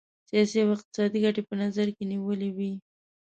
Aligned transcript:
سیاسي 0.29 0.57
او 0.63 0.69
اقتصادي 0.75 1.19
ګټي 1.25 1.41
په 1.49 1.53
نظر 1.63 1.87
کې 1.95 2.03
نیولي 2.11 2.49
وې. 2.57 2.71